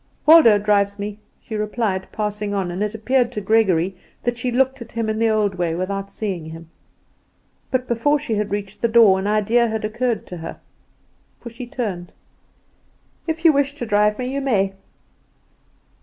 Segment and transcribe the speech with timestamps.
[0.25, 4.81] "Waldo drives me," she replied, passing on; and it appeared to Gregory that she looked
[4.81, 6.71] at him in the old way, without seeing him.
[7.69, 10.59] But before she had reached the door an idea had occurred to her,
[11.39, 12.11] for she turned.
[13.27, 14.73] "If you wish to drive me you may."